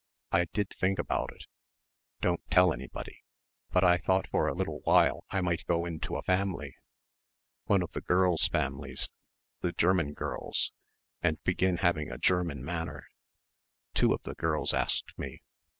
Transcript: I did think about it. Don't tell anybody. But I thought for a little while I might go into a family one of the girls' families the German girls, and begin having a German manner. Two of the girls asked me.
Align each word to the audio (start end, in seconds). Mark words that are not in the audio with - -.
I 0.31 0.45
did 0.45 0.71
think 0.71 0.97
about 0.97 1.31
it. 1.31 1.45
Don't 2.21 2.41
tell 2.49 2.73
anybody. 2.73 3.21
But 3.69 3.83
I 3.83 3.99
thought 3.99 4.25
for 4.31 4.47
a 4.47 4.53
little 4.55 4.79
while 4.79 5.25
I 5.29 5.41
might 5.41 5.63
go 5.67 5.85
into 5.85 6.15
a 6.15 6.23
family 6.23 6.75
one 7.65 7.83
of 7.83 7.91
the 7.91 8.01
girls' 8.01 8.47
families 8.47 9.09
the 9.59 9.73
German 9.73 10.13
girls, 10.15 10.71
and 11.21 11.37
begin 11.43 11.77
having 11.77 12.09
a 12.09 12.17
German 12.17 12.65
manner. 12.65 13.09
Two 13.93 14.11
of 14.11 14.23
the 14.23 14.33
girls 14.33 14.73
asked 14.73 15.15
me. 15.19 15.43